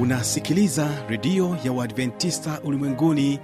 unasikiliza 0.00 0.88
redio 1.08 1.56
ya 1.64 1.72
uadventista 1.72 2.60
ulimwenguni 2.64 3.40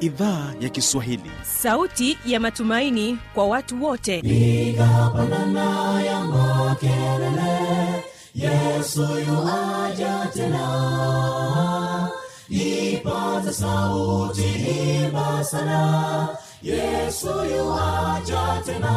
idhaa 0.00 0.52
ya 0.60 0.68
kiswahili. 0.68 1.30
Sauti 1.42 2.18
ya 2.26 2.40
matumaini 2.40 3.18
kwa 3.34 3.46
watu 3.46 3.84
wote. 3.84 4.22
Piga 4.22 5.10
pandana 5.16 6.02
ya 6.02 6.20
makelele 6.24 8.04
yesu 8.34 9.00
yuaja 9.02 10.28
tena. 10.34 12.08
Ipata 12.48 13.52
sauti 13.52 14.42
himba 14.42 15.44
sana 15.44 16.28
yesu 16.62 17.28
yuaja 17.28 18.62
tena. 18.66 18.94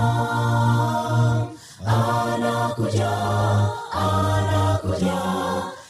Anakuja 1.86 3.12
anakuja 3.92 5.47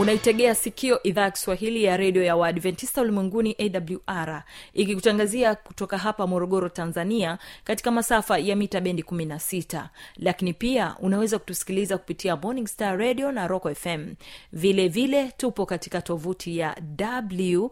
unaitegea 0.00 0.54
sikio 0.54 1.02
idhaa 1.02 1.22
ya 1.22 1.30
kiswahili 1.30 1.84
ya 1.84 1.96
redio 1.96 2.22
ya 2.22 2.36
waadventista 2.36 3.02
ulimwenguni 3.02 3.56
awr 3.58 4.42
ikikutangazia 4.74 5.54
kutoka 5.54 5.98
hapa 5.98 6.26
morogoro 6.26 6.68
tanzania 6.68 7.38
katika 7.64 7.90
masafa 7.90 8.38
ya 8.38 8.56
mita 8.56 8.80
bendi 8.80 9.02
16 9.02 9.84
lakini 10.16 10.52
pia 10.52 10.96
unaweza 11.00 11.38
kutusikiliza 11.38 11.98
kupitia 11.98 12.36
morning 12.36 12.66
star 12.66 12.98
radio 12.98 13.32
na 13.32 13.46
rock 13.46 13.74
fm 13.74 14.14
vile 14.52 14.88
vile 14.88 15.32
tupo 15.36 15.66
katika 15.66 16.02
tovuti 16.02 16.58
ya 16.58 16.76
w 16.98 17.70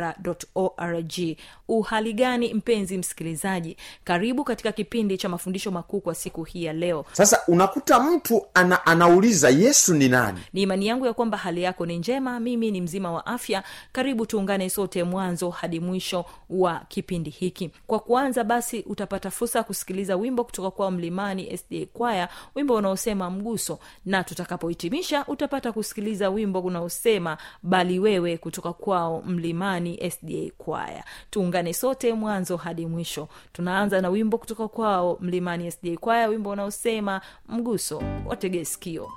www.awr.org 0.00 1.36
uhali 1.68 2.12
gani 2.12 2.54
mpenzi 2.54 2.98
msikilizaji? 2.98 3.76
Karibu 4.04 4.44
katika 4.44 4.72
kipindi 4.72 5.18
cha 5.18 5.28
mafundisho 5.28 5.70
makuu 5.70 6.00
kwa 6.00 6.14
siku 6.14 6.44
hii 6.44 6.64
ya 6.64 6.72
leo. 6.72 7.04
Sasa 7.12 7.40
unakuta 7.48 8.00
mtu 8.00 8.46
ana, 8.54 8.86
anauliza 8.86 9.50
yesu 9.50 9.94
ni 9.94 10.08
nani? 10.08 10.40
Ni 10.52 10.62
imani 10.62 10.86
yangu 10.86 11.06
ya 11.06 11.12
kwamba 11.12 11.38
hali 11.38 11.62
yako 11.62 11.86
ni 11.86 11.98
njema. 11.98 12.40
Mimi 12.40 12.70
ni 12.70 12.80
mzima 12.80 13.12
wa 13.12 13.26
afya. 13.26 13.62
Karibu 13.92 14.26
tuungane 14.26 14.70
sote 14.70 15.04
mwanzo 15.04 15.50
hadi 15.50 15.80
mwisho 15.80 16.24
wa 16.50 16.80
kipindi 16.88 17.30
hiki. 17.30 17.70
Kwa 17.86 17.98
kuanza 17.98 18.44
basi 18.44 18.80
utapata 18.86 19.30
fursa 19.30 19.58
ya 19.58 19.62
kusikiliza 19.64 20.16
wimbo 20.16 20.44
kutoka 20.44 20.70
kwa 20.70 20.90
mlimani 20.90 21.56
sda 21.58 21.86
kwaya 21.92 22.28
wimbo 22.54 22.74
unaosema 22.74 23.30
mguso. 23.30 23.78
Na 24.06 24.24
tutakapohitimisha 24.24 25.24
utapata 25.26 25.72
kusikiliza 25.72 26.30
wimbo 26.30 26.60
unaosema 26.60 27.29
bali 27.62 27.98
wewe 27.98 28.36
kutoka 28.36 28.72
kwao 28.72 29.22
mlimani 29.26 30.10
sda 30.10 30.50
kwaya. 30.58 31.04
Tuungane 31.30 31.74
sote 31.74 32.12
mwanzo 32.12 32.56
hadi 32.56 32.86
mwisho. 32.86 33.28
Tunaanza 33.52 34.00
na 34.00 34.08
wimbo 34.08 34.38
kutoka 34.38 34.68
kwao 34.68 35.18
mlimani 35.20 35.70
sda 35.70 35.96
kwaya 35.96 36.28
wimbo 36.28 36.50
unaosema 36.50 37.20
mguso 37.48 38.02
watege 38.26 38.64
sikio 38.64 39.08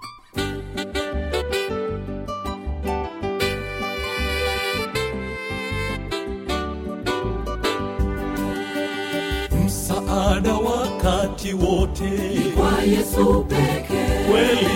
msaada 9.65 10.53
wakati 10.53 11.53
wote. 11.53 12.11
Kwa 12.55 12.81
yesu 12.83 13.43
pekee. 13.43 14.25
Kweli 14.31 14.67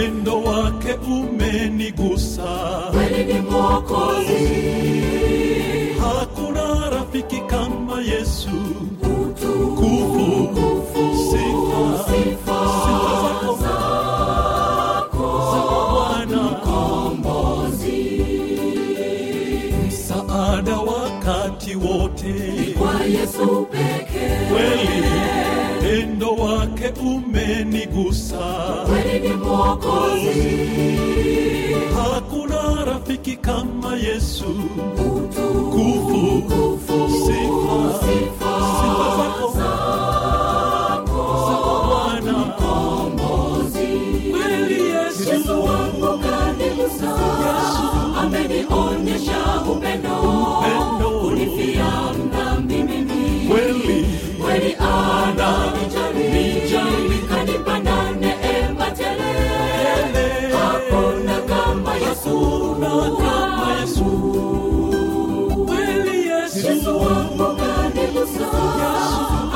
pendo 0.00 0.42
wake 0.42 0.92
umenigusa. 1.06 2.48
Kweli 2.92 3.24
ni 3.34 3.40
mwokozi. 3.40 4.48
Hakuna 6.00 6.90
rafiki 6.90 7.40
kama 7.40 8.00
yesu. 8.02 8.50
Utukufu 9.02 10.48
sifa 11.30 12.04
sifa 12.04 12.60
zako. 13.62 15.16
bwana. 15.92 16.60
Msaada 19.88 20.76
wakati 20.76 21.74
wote. 21.76 22.34
Kwa 22.78 23.04
yesu 23.04 23.66
pekee. 23.70 24.48
Kweli 24.50 25.04
pendo 25.90 26.30
wake 26.34 26.92
umenigusa. 27.00 28.38
Kweli 28.86 29.28
ni 29.28 29.34
mwokozi. 29.34 30.40
Hakuna 31.96 32.84
rafiki 32.84 33.36
kama 33.36 33.96
yesu. 33.96 34.44
Utukufu 35.16 36.42
kufu 36.42 37.08
sifa 37.10 37.26
sifa. 37.26 38.06
sifa 38.06 38.39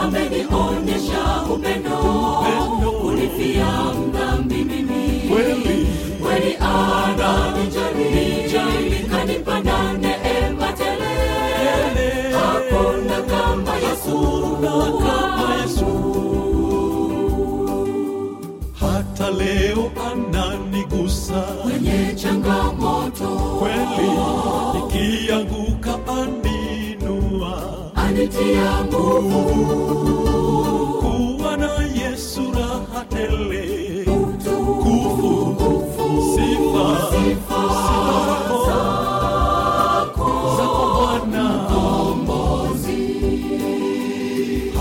amenionyesha 0.02 1.42
upendo 1.54 1.98
kunifia 3.00 3.66
mdhambi 3.94 4.54
mimi 4.54 5.28
kweli. 5.28 5.86
Kweli 6.22 6.56
ananijali 6.56 7.43
changamoto. 22.24 23.28
Kweli 23.58 24.10
nikianguka 24.74 25.98
aninua. 26.18 27.52
Anitia 27.94 28.84
nguvu. 28.84 29.42
Kuwa 31.00 31.56
na 31.56 31.70
yesu 32.02 32.42
raha 32.52 33.04
tele. 33.04 33.64
Sifa. 36.34 36.86
Sifa. 37.10 37.62
Zako. 38.66 40.30
Bwana. 40.96 41.44
Mkombozi, 41.68 43.02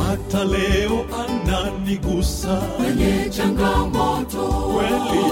hata 0.08 0.44
leo 0.44 0.83
ananigusa 1.94 2.56
kwenye 2.58 3.30
changamoto. 3.30 4.44
Kweli 4.74 5.24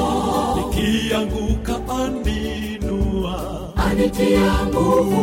nikianguka 0.55 1.79
aninua. 2.03 3.73
Anitia 3.75 4.65
nguvu. 4.67 5.21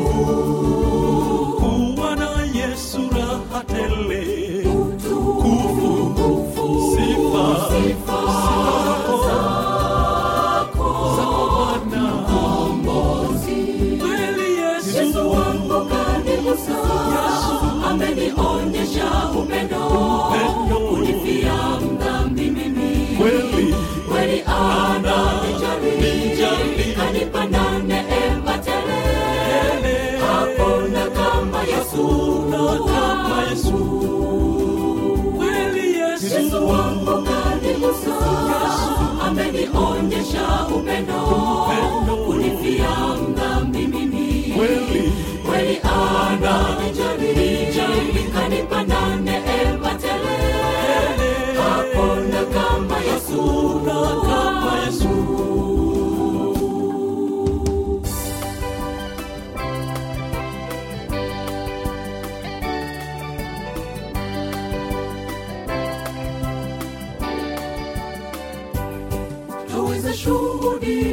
Kuwa 1.60 2.16
na 2.16 2.30
yesu 2.54 2.98
raha 3.12 3.64
tele 3.64 4.47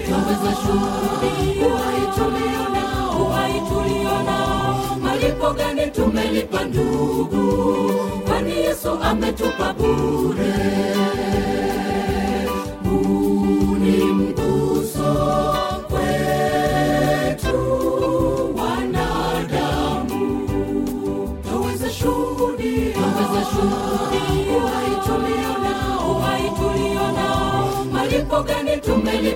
twaweza 0.07 0.55
shuhudia 0.61 1.67
uhai 1.67 2.01
tulio 2.15 2.69
nao 2.73 3.25
uhai 3.25 3.53
tulio 3.69 4.23
nao 4.25 4.97
malipo 5.01 5.53
gani 5.53 5.91
tumelipa 5.91 6.63
ndugu? 6.63 7.53
Kwani 8.27 8.51
yesu 8.51 8.89
ametupa 9.03 9.73
bure 9.73 10.53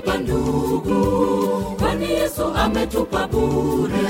tumelipa 0.10 0.18
ndugu 0.18 1.76
kwani 1.80 2.10
yesu 2.12 2.44
ametupa 2.56 3.28
bure 3.28 4.10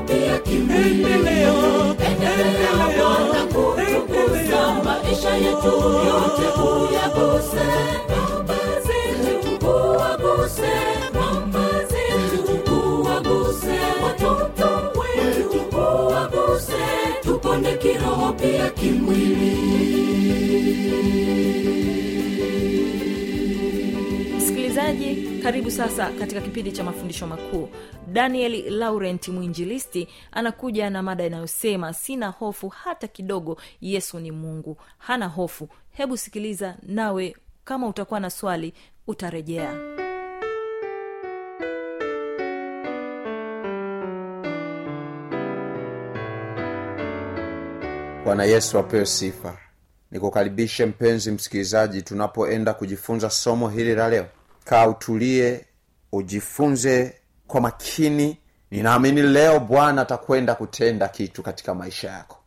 pia 0.00 0.38
kimwili 0.38 1.12
endelea 2.10 2.72
bwana 2.98 3.44
kutukuza 3.46 4.74
maisha 4.84 5.34
yetu 5.36 5.66
yote 6.06 6.60
uyaguse. 6.62 7.92
Msikilizaji 24.36 25.28
karibu 25.42 25.70
sasa 25.70 26.10
katika 26.18 26.40
kipindi 26.40 26.72
cha 26.72 26.84
mafundisho 26.84 27.26
makuu 27.26 27.68
daniel 28.12 28.70
laurent 28.78 29.28
mwinjilisti 29.28 30.08
anakuja 30.32 30.90
na 30.90 31.02
mada 31.02 31.26
inayosema 31.26 31.92
sina 31.94 32.28
hofu 32.28 32.68
hata 32.68 33.08
kidogo 33.08 33.60
yesu 33.80 34.20
ni 34.20 34.30
mungu. 34.30 34.76
Hana 34.98 35.26
hofu. 35.26 35.68
Hebu 35.90 36.16
sikiliza 36.16 36.76
nawe 36.82 37.36
kama 37.64 37.88
utakuwa 37.88 38.20
na 38.20 38.30
swali 38.30 38.74
utarejea. 39.06 39.74
Bwana 48.24 48.44
yesu 48.44 48.78
apewe 48.78 49.06
sifa. 49.06 49.58
Nikukaribishe 50.10 50.86
mpenzi 50.86 51.30
msikilizaji 51.30 52.02
tunapoenda 52.02 52.74
kujifunza 52.74 53.30
somo 53.30 53.68
hili 53.68 53.94
la 53.94 54.08
leo. 54.08 54.26
Kaa 54.64 54.86
utulie 54.88 55.64
ujifunze 56.12 57.21
kwa 57.52 57.60
makini 57.60 58.38
ninaamini 58.70 59.22
leo 59.22 59.60
bwana 59.60 60.02
atakwenda 60.02 60.54
kutenda 60.54 61.08
kitu 61.08 61.42
katika 61.42 61.74
maisha 61.74 62.10
yako. 62.10 62.38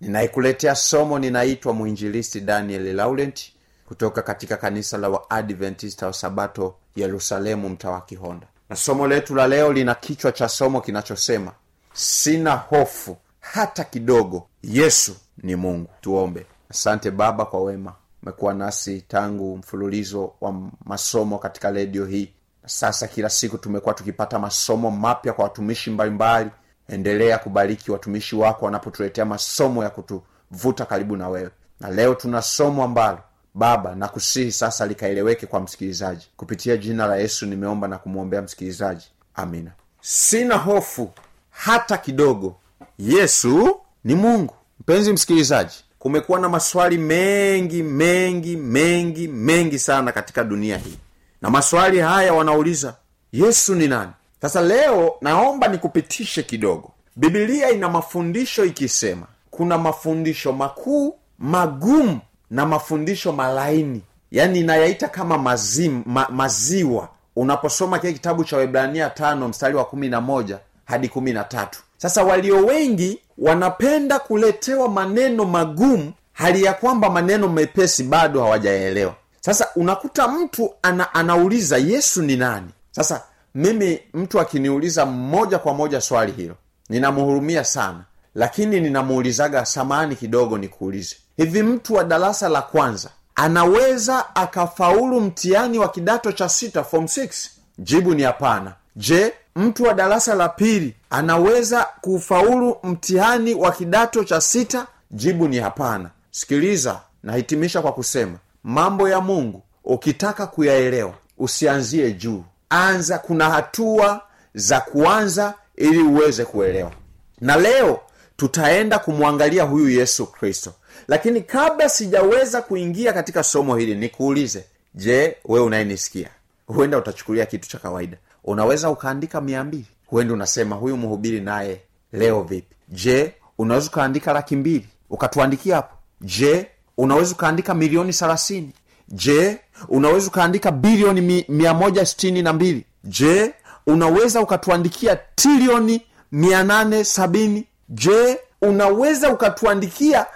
Ninaikuletea 0.00 0.74
somo 0.74 1.18
ninaitwa 1.18 1.72
mwinjilisti 1.72 2.40
daniel 2.40 2.94
laurent 2.96 3.52
kutoka 3.88 4.22
katika 4.22 4.56
kanisa 4.56 4.98
la 4.98 5.08
waadventista 5.08 6.06
wa 6.06 6.12
sabato 6.12 6.74
yerusalemu 6.96 7.68
mtawa 7.68 8.00
kihonda. 8.00 8.46
Na 8.70 8.76
somo 8.76 9.06
letu 9.06 9.34
la 9.34 9.46
leo 9.46 9.72
lina 9.72 9.94
kichwa 9.94 10.32
cha 10.32 10.48
somo 10.48 10.80
kinachosema 10.80 11.52
sina 11.92 12.54
hofu 12.56 13.16
hata 13.40 13.84
kidogo 13.84 14.48
yesu 14.62 15.16
ni 15.42 15.56
mungu. 15.56 15.90
Tuombe. 16.00 16.46
Asante 16.70 17.10
baba 17.10 17.44
kwa 17.44 17.62
wema. 17.62 17.92
Umekuwa 18.22 18.54
nasi 18.54 19.00
tangu 19.00 19.56
mfululizo 19.56 20.32
wa 20.40 20.54
masomo 20.84 21.38
katika 21.38 21.70
redio 21.70 22.06
hii 22.06 22.32
sasa 22.66 23.06
kila 23.08 23.30
siku 23.30 23.58
tumekuwa 23.58 23.94
tukipata 23.94 24.38
masomo 24.38 24.90
mapya 24.90 25.32
kwa 25.32 25.44
watumishi 25.44 25.90
mbalimbali. 25.90 26.50
Endelea 26.88 27.38
kubariki 27.38 27.90
watumishi 27.90 28.36
wako 28.36 28.64
wanapotuletea 28.64 29.24
masomo 29.24 29.84
ya 29.84 29.90
kutuvuta 29.90 30.84
karibu 30.84 31.16
na 31.16 31.28
wewe. 31.28 31.50
Na 31.80 31.90
leo 31.90 32.14
tuna 32.14 32.42
somo 32.42 32.84
ambalo 32.84 33.18
baba 33.54 33.94
na 33.94 34.08
kusihi 34.08 34.52
sasa 34.52 34.86
likaeleweke 34.86 35.46
kwa 35.46 35.60
msikilizaji. 35.60 36.28
Kupitia 36.36 36.76
jina 36.76 37.06
la 37.06 37.16
yesu 37.16 37.46
nimeomba 37.46 37.88
na 37.88 37.98
kumwombea 37.98 38.42
msikilizaji. 38.42 39.06
Amina. 39.34 39.70
Sina 40.00 40.56
hofu 40.56 41.10
hata 41.50 41.98
kidogo. 41.98 42.56
Yesu 42.98 43.80
ni 44.04 44.14
mungu. 44.14 44.54
Mpenzi 44.80 45.12
msikilizaji 45.12 45.84
kumekuwa 45.98 46.40
na 46.40 46.48
maswali 46.48 46.98
mengi 46.98 47.82
mengi 47.82 48.56
mengi 48.56 49.28
mengi 49.28 49.78
sana 49.78 50.12
katika 50.12 50.44
dunia 50.44 50.76
hii 50.78 50.98
na 51.44 51.50
maswali 51.50 52.00
haya 52.00 52.34
wanauliza 52.34 52.94
yesu 53.32 53.74
ni 53.74 53.88
nani? 53.88 54.10
Sasa 54.42 54.60
leo 54.62 55.14
naomba 55.20 55.68
nikupitishe 55.68 56.42
kidogo. 56.42 56.90
Bibilia 57.16 57.70
ina 57.70 57.88
mafundisho 57.88 58.64
ikisema 58.64 59.26
kuna 59.50 59.78
mafundisho 59.78 60.52
makuu 60.52 61.14
magumu 61.38 62.20
na 62.50 62.66
mafundisho 62.66 63.32
malaini. 63.32 64.02
Yaani 64.30 64.60
inayaita 64.60 65.08
kama 65.08 65.38
mazim, 65.38 66.02
ma, 66.06 66.26
maziwa. 66.30 67.08
Unaposoma 67.36 67.98
kile 67.98 68.12
kitabu 68.12 68.44
cha 68.44 68.56
webrania 68.56 69.10
tano 69.10 69.48
mstari 69.48 69.74
wa 69.76 69.84
kumi 69.84 70.08
na 70.08 70.20
moja 70.20 70.58
hadi 70.84 71.08
kumi 71.08 71.32
na 71.32 71.44
tatu. 71.44 71.78
Sasa 71.96 72.24
walio 72.24 72.56
wengi 72.66 73.18
wanapenda 73.38 74.18
kuletewa 74.18 74.88
maneno 74.88 75.44
magumu 75.44 76.12
hali 76.32 76.62
ya 76.64 76.74
kwamba 76.74 77.10
maneno 77.10 77.48
mepesi 77.48 78.02
bado 78.04 78.40
hawajaelewa 78.42 79.14
sasa 79.44 79.68
unakuta 79.76 80.28
mtu 80.28 80.74
ana, 80.82 81.14
anauliza 81.14 81.76
yesu 81.78 82.22
ni 82.22 82.36
nani? 82.36 82.68
Sasa 82.90 83.22
mimi 83.54 84.00
mtu 84.14 84.40
akiniuliza 84.40 85.06
moja 85.06 85.58
kwa 85.58 85.74
moja 85.74 86.00
swali 86.00 86.32
hilo 86.32 86.54
ninamhurumia 86.88 87.64
sana 87.64 88.04
lakini 88.34 88.80
ninamuulizaga 88.80 89.64
samani 89.66 90.16
kidogo 90.16 90.58
nikuulize. 90.58 91.16
Hivi 91.36 91.62
mtu 91.62 91.94
wa 91.94 92.04
darasa 92.04 92.48
la 92.48 92.62
kwanza 92.62 93.10
anaweza 93.34 94.36
akafaulu 94.36 95.20
mtihani 95.20 95.78
wa 95.78 95.88
kidato 95.88 96.32
cha 96.32 96.48
sita 96.48 96.84
form 96.84 97.04
6 97.04 97.48
jibu 97.78 98.14
ni 98.14 98.22
hapana. 98.22 98.72
Je 98.96 99.32
mtu 99.56 99.82
wa 99.84 99.94
darasa 99.94 100.34
la 100.34 100.48
pili 100.48 100.94
anaweza 101.10 101.86
kufaulu 102.00 102.76
mtihani 102.82 103.54
wa 103.54 103.72
kidato 103.72 104.24
cha 104.24 104.40
sita? 104.40 104.86
Jibu 105.10 105.48
ni 105.48 105.58
hapana. 105.58 106.10
Sikiliza 106.30 107.00
nahitimisha 107.22 107.82
kwa 107.82 107.92
kusema 107.92 108.38
mambo 108.64 109.08
ya 109.08 109.20
mungu 109.20 109.62
ukitaka 109.84 110.46
kuyaelewa 110.46 111.14
usianzie 111.38 112.12
juu. 112.12 112.44
Anza 112.70 113.18
kuna 113.18 113.50
hatua 113.50 114.20
za 114.54 114.80
kuanza 114.80 115.54
ili 115.76 115.98
uweze 116.02 116.44
kuelewa. 116.44 116.92
Na 117.40 117.56
leo 117.56 118.00
tutaenda 118.36 118.98
kumwangalia 118.98 119.62
huyu 119.62 119.88
yesu 119.90 120.26
kristo. 120.26 120.72
Lakini 121.08 121.40
kabla 121.40 121.88
sijaweza 121.88 122.62
kuingia 122.62 123.12
katika 123.12 123.42
somo 123.42 123.76
hili 123.76 123.94
nikuulize 123.94 124.64
je 124.94 125.36
wewe 125.44 125.66
unayenisikia? 125.66 126.28
Huenda 126.66 126.98
utachukulia 126.98 127.46
kitu 127.46 127.68
cha 127.68 127.78
kawaida. 127.78 128.16
Unaweza 128.44 128.90
ukaandika 128.90 129.40
mia 129.40 129.64
mbili. 129.64 129.86
Huenda 130.06 130.34
unasema 130.34 130.76
huyu 130.76 130.96
mhubiri 130.96 131.40
naye 131.40 131.80
leo 132.12 132.42
vipi? 132.42 132.76
Je 132.88 133.34
unaweza 133.58 133.86
ukaandika 133.88 134.32
laki 134.32 134.56
mbili? 134.56 134.86
Ukatuandikia 135.10 135.76
hapo. 135.76 135.94
Je 136.20 136.66
unaweza 136.98 137.32
ukaandika 137.34 137.74
milioni 137.74 138.12
thelathini. 138.12 138.70
Je 139.08 139.58
unaweza 139.88 140.26
ukaandika 140.28 140.70
bilioni 140.72 141.20
mi, 141.20 141.44
mia 141.48 141.74
moja 141.74 142.06
sitini 142.06 142.42
na 142.42 142.52
mbili? 142.52 142.84
Je 143.04 143.54
unaweza 143.86 144.40
ukatuandikia 144.40 145.16
trilioni 145.34 146.02
mia 146.32 146.62
nane 146.64 147.04
sabini? 147.04 147.64
Je 147.88 148.38
unaweza 148.62 149.30
ukatuandikia 149.32 150.26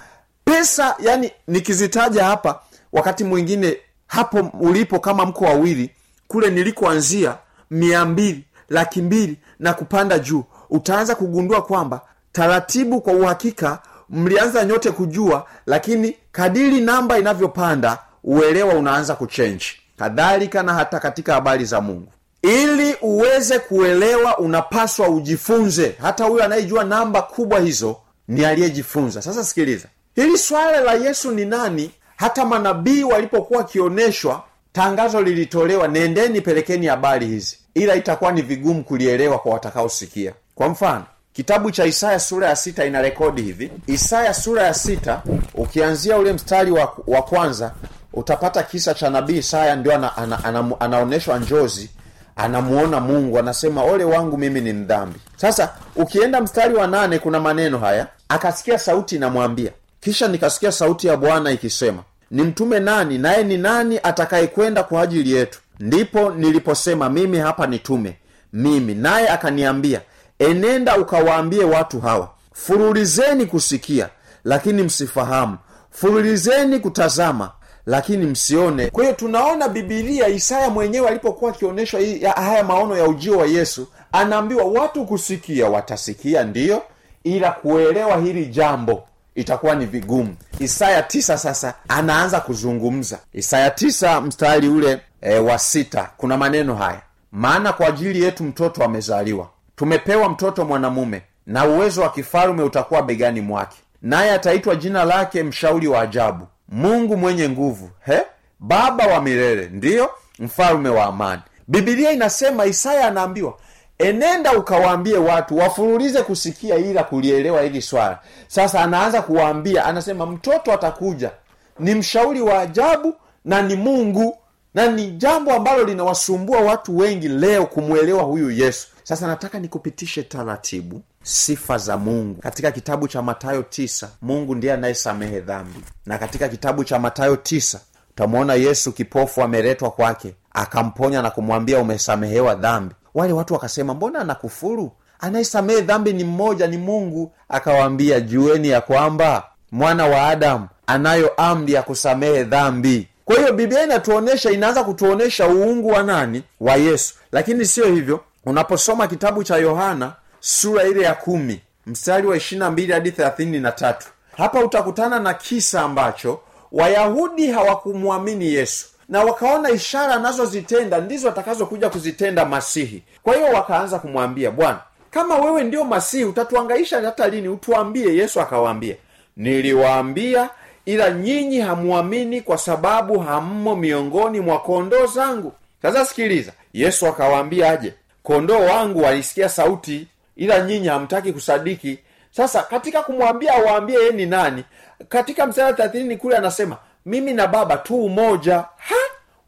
pesa 0.44 0.94
yani 0.98 1.30
nikizitaja 1.46 2.24
hapa 2.24 2.60
wakati 2.92 3.24
mwingine 3.24 3.76
hapo 4.06 4.50
ulipo 4.60 4.98
kama 5.00 5.26
mko 5.26 5.44
wawili 5.44 5.90
kule 6.28 6.50
nilikoanzia 6.50 7.36
mia 7.70 8.04
mbili 8.04 8.44
laki 8.68 9.02
mbili 9.02 9.36
na 9.58 9.74
kupanda 9.74 10.18
juu 10.18 10.44
utaanza 10.70 11.14
kugundua 11.14 11.62
kwamba 11.62 12.00
taratibu 12.32 13.00
kwa 13.00 13.12
uhakika 13.12 13.78
mlianza 14.10 14.64
nyote 14.64 14.90
kujua 14.90 15.46
lakini 15.66 16.16
kadiri 16.32 16.80
namba 16.80 17.18
inavyopanda 17.18 17.98
uelewa 18.24 18.74
unaanza 18.74 19.14
kuchenji 19.14 19.66
kadhalika 19.98 20.62
na 20.62 20.74
hata 20.74 21.00
katika 21.00 21.34
habari 21.34 21.64
za 21.64 21.80
mungu. 21.80 22.12
Ili 22.42 22.94
uweze 23.00 23.58
kuelewa 23.58 24.38
unapaswa 24.38 25.08
ujifunze. 25.08 25.94
Hata 26.02 26.24
huyo 26.24 26.44
anayejua 26.44 26.84
namba 26.84 27.22
kubwa 27.22 27.60
hizo 27.60 27.96
ni 28.28 28.44
aliyejifunza. 28.44 29.22
Sasa 29.22 29.44
sikiliza. 29.44 29.88
Hili 30.14 30.38
swala 30.38 30.80
la 30.80 30.94
yesu 30.94 31.30
ni 31.30 31.44
nani? 31.44 31.90
Hata 32.16 32.44
manabii 32.44 33.02
walipokuwa 33.02 33.58
wakioneshwa 33.60 34.42
tangazo 34.72 35.22
lilitolewa 35.22 35.88
nendeni 35.88 36.40
pelekeni 36.40 36.86
habari 36.86 37.26
hizi. 37.26 37.58
Ila 37.74 37.94
itakuwa 37.94 38.32
ni 38.32 38.42
vigumu 38.42 38.84
kulielewa 38.84 39.38
kwa 39.38 39.52
watakaosikia. 39.52 40.32
Kwa 40.54 40.68
mfano 40.68 41.04
kitabu 41.38 41.70
cha 41.70 41.84
isaya 41.86 42.20
sura 42.20 42.48
ya 42.48 42.56
sita 42.56 42.84
ina 42.84 43.02
rekodi 43.02 43.42
hivi. 43.42 43.70
Isaya 43.86 44.34
sura 44.34 44.62
ya 44.62 44.74
sita 44.74 45.22
ukianzia 45.54 46.16
ule 46.18 46.32
mstari 46.32 46.70
wa, 46.70 46.96
wa 47.06 47.22
kwanza 47.22 47.72
utapata 48.12 48.62
kisa 48.62 48.94
cha 48.94 49.10
nabii 49.10 49.38
isaya 49.38 49.76
ndio 49.76 49.94
ana, 49.94 50.16
ana, 50.16 50.44
ana, 50.44 50.70
anaonyeshwa 50.80 51.38
njozi 51.38 51.90
anamuona 52.36 53.00
mungu 53.00 53.38
anasema 53.38 53.82
ole 53.82 54.04
wangu 54.04 54.38
mimi 54.38 54.60
ni 54.60 54.72
mdhambi. 54.72 55.18
Sasa 55.36 55.74
ukienda 55.96 56.40
mstari 56.40 56.74
wa 56.74 56.86
nane 56.86 57.18
kuna 57.18 57.40
maneno 57.40 57.78
haya. 57.78 58.06
Akasikia 58.28 58.78
sauti 58.78 59.16
inamwambia. 59.16 59.70
Kisha 60.00 60.28
nikasikia 60.28 60.72
sauti 60.72 61.06
ya 61.06 61.16
bwana 61.16 61.50
ikisema 61.50 62.02
ni 62.30 62.42
mtume 62.42 62.80
nani? 62.80 63.18
Naye 63.18 63.44
ni 63.44 63.56
nani 63.56 64.00
atakayekwenda 64.02 64.82
kwa 64.82 65.02
ajili 65.02 65.32
yetu? 65.32 65.58
Ndipo 65.80 66.30
niliposema 66.30 67.10
mimi 67.10 67.38
hapa 67.38 67.66
nitume. 67.66 68.16
Mimi. 68.52 68.94
Naye 68.94 69.28
akaniambia 69.28 70.00
enenda 70.38 70.96
ukawaambie 70.96 71.64
watu 71.64 72.00
hawa 72.00 72.30
furulizeni 72.52 73.46
kusikia 73.46 74.08
lakini 74.44 74.82
msifahamu. 74.82 75.56
Furulizeni 75.90 76.78
kutazama 76.78 77.50
lakini 77.86 78.26
msione. 78.26 78.90
Kwa 78.90 79.02
hiyo 79.04 79.14
tunaona 79.16 79.68
bibilia 79.68 80.28
isaya 80.28 80.70
mwenyewe 80.70 81.08
alipokuwa 81.08 81.50
akionyeshwa 81.50 82.00
haya 82.36 82.64
maono 82.64 82.96
ya 82.96 83.04
ujio 83.04 83.38
wa 83.38 83.46
yesu 83.46 83.86
anaambiwa 84.12 84.64
watu 84.64 85.04
kusikia 85.06 85.68
watasikia 85.68 86.44
ndiyo 86.44 86.82
ila 87.24 87.50
kuelewa 87.52 88.16
hili 88.16 88.46
jambo 88.46 89.02
itakuwa 89.34 89.74
ni 89.74 89.86
vigumu. 89.86 90.36
Isaya 90.58 91.02
tisa 91.02 91.38
sasa 91.38 91.74
anaanza 91.88 92.40
kuzungumza. 92.40 93.18
Isaya 93.32 93.70
tisa 93.70 94.20
mstari 94.20 94.68
ule 94.68 95.00
e, 95.20 95.38
wa 95.38 95.58
sita 95.58 96.10
kuna 96.16 96.36
maneno 96.36 96.74
haya. 96.74 97.00
Maana 97.32 97.72
kwa 97.72 97.86
ajili 97.86 98.22
yetu 98.24 98.44
mtoto 98.44 98.84
amezaliwa 98.84 99.48
tumepewa 99.82 100.28
mtoto 100.28 100.64
mwanamume 100.64 101.22
na 101.46 101.64
uwezo 101.66 102.02
wa 102.02 102.08
kifalume 102.10 102.62
utakuwa 102.62 103.02
begani 103.02 103.40
mwake. 103.40 103.76
Naye 104.02 104.30
ataitwa 104.32 104.74
jina 104.76 105.04
lake 105.04 105.42
mshauri 105.42 105.88
wa 105.88 106.00
ajabu 106.02 106.46
mungu 106.68 107.16
mwenye 107.16 107.48
nguvu 107.48 107.90
he? 108.06 108.20
Baba 108.60 109.06
wa 109.06 109.22
milele 109.22 109.68
ndiyo 109.72 110.10
mfalume 110.38 110.88
wa 110.88 111.04
amani. 111.04 111.42
Bibilia 111.68 112.12
inasema 112.12 112.66
isaya 112.66 113.06
anaambiwa 113.08 113.54
enenda 113.98 114.52
ukawaambie 114.52 115.16
watu 115.18 115.56
wafurulize 115.58 116.22
kusikia 116.22 116.76
ila 116.76 117.04
kulielewa 117.04 117.62
hili 117.62 117.82
swala. 117.82 118.18
Sasa 118.48 118.80
anaanza 118.80 119.22
kuwaambia 119.22 119.84
anasema 119.84 120.26
mtoto 120.26 120.72
atakuja 120.72 121.30
ni 121.78 121.94
mshauri 121.94 122.40
wa 122.40 122.58
ajabu 122.60 123.14
na 123.44 123.62
ni 123.62 123.76
mungu 123.76 124.38
na 124.74 124.86
ni 124.86 125.10
jambo 125.10 125.52
ambalo 125.52 125.84
linawasumbua 125.84 126.60
watu 126.60 126.98
wengi 126.98 127.28
leo 127.28 127.66
kumwelewa 127.66 128.22
huyu 128.22 128.50
yesu 128.50 128.88
sasa 129.08 129.26
nataka 129.26 129.58
nikupitishe 129.58 130.22
taratibu 130.22 131.02
sifa 131.22 131.78
za 131.78 131.96
mungu. 131.96 132.40
Katika 132.40 132.70
kitabu 132.72 133.08
cha 133.08 133.22
matayo 133.22 133.62
tisa 133.62 134.10
mungu 134.22 134.54
ndiye 134.54 134.72
anayesamehe 134.72 135.40
dhambi. 135.40 135.80
Na 136.06 136.18
katika 136.18 136.48
kitabu 136.48 136.84
cha 136.84 136.98
matayo 136.98 137.36
tisa 137.36 137.80
utamwona 138.10 138.54
yesu 138.54 138.92
kipofu 138.92 139.42
ameletwa 139.42 139.90
kwake 139.90 140.34
akamponya 140.52 141.22
na 141.22 141.30
kumwambia 141.30 141.78
umesamehewa 141.78 142.54
dhambi. 142.54 142.94
Wale 143.14 143.32
watu 143.32 143.54
wakasema 143.54 143.94
mbona 143.94 144.18
anakufuru? 144.18 144.92
Anayesamehe 145.20 145.80
dhambi 145.80 146.12
ni 146.12 146.24
mmoja 146.24 146.66
ni 146.66 146.76
mungu. 146.78 147.32
Akawaambia 147.48 148.20
jueni 148.20 148.68
ya 148.68 148.80
kwamba 148.80 149.44
mwana 149.72 150.06
wa 150.06 150.26
adamu 150.28 150.68
anayo 150.86 151.28
amri 151.36 151.72
ya 151.72 151.82
kusamehe 151.82 152.44
dhambi. 152.44 153.08
Kwa 153.24 153.36
hiyo 153.36 153.52
biblia 153.52 153.84
inatuonyesha 153.84 154.50
inaanza 154.50 154.84
kutuonyesha 154.84 155.46
uungu 155.48 155.88
wa 155.88 156.02
nani? 156.02 156.42
Wa 156.60 156.76
yesu. 156.76 157.14
Lakini 157.32 157.64
siyo 157.66 157.86
hivyo 157.94 158.20
unaposoma 158.46 159.06
kitabu 159.08 159.44
cha 159.44 159.56
yohana 159.56 160.12
sura 160.40 160.82
ile 160.84 161.02
ya 161.02 161.14
kumi 161.14 161.60
mstari 161.86 162.26
wa 162.26 162.36
ishirina 162.36 162.70
mbili 162.70 162.92
hadi 162.92 163.12
thelathini 163.12 163.60
na 163.60 163.72
tatu 163.72 164.06
hapa 164.36 164.60
utakutana 164.64 165.18
na 165.20 165.34
kisa 165.34 165.80
ambacho 165.82 166.40
wayahudi 166.72 167.50
hawakumwamini 167.50 168.54
yesu 168.54 168.86
na 169.08 169.20
wakaona 169.24 169.70
ishara 169.70 170.14
anazozitenda 170.14 171.00
ndizo 171.00 171.28
atakazokuja 171.28 171.90
kuzitenda 171.90 172.44
masihi. 172.44 173.02
Kwa 173.22 173.34
hiyo 173.34 173.46
wakaanza 173.46 173.98
kumwambia 173.98 174.50
bwana 174.50 174.80
kama 175.10 175.34
wewe 175.38 175.64
ndio 175.64 175.84
masihi 175.84 176.24
utatuangaisha 176.24 177.00
hata 177.00 177.28
lini? 177.28 177.48
Utuambie. 177.48 178.14
Yesu 178.16 178.40
akawaambia 178.40 178.96
niliwaambia 179.36 180.50
ila 180.86 181.10
nyinyi 181.10 181.60
hamwamini 181.60 182.40
kwa 182.40 182.58
sababu 182.58 183.18
hammo 183.18 183.76
miongoni 183.76 184.40
mwa 184.40 184.58
kondoo 184.60 185.06
zangu. 185.06 185.52
Sasa 185.82 186.04
sikiliza 186.06 186.52
yesu 186.72 187.06
akawaambia 187.06 187.70
aje 187.70 187.94
kondoo 188.28 188.60
wangu 188.60 189.02
walisikia 189.02 189.48
sauti 189.48 190.08
ila 190.36 190.60
nyinyi 190.60 190.88
hamtaki 190.88 191.32
kusadiki. 191.32 191.98
Sasa 192.30 192.62
katika 192.62 193.02
kumwambia 193.02 193.54
awaambie 193.54 193.98
yeye 193.98 194.10
ni 194.12 194.26
nani 194.26 194.64
katika 195.08 195.46
msara 195.46 195.72
thathirini 195.72 196.16
kule 196.16 196.36
anasema 196.36 196.76
mimi 197.06 197.32
na 197.32 197.46
baba 197.46 197.76
tu 197.76 198.04
umoja. 198.04 198.56
Ha! 198.76 198.94